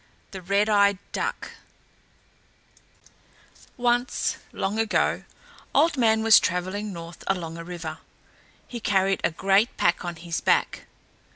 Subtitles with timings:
[0.31, 1.51] THE RED EYED DUCK
[3.77, 5.25] Once, long ago,
[5.75, 7.99] Old Man was travelling north along a river.
[8.67, 10.87] He carried a great pack on his back.